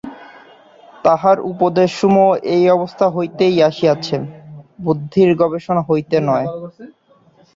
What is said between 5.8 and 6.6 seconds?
হইতে নয়।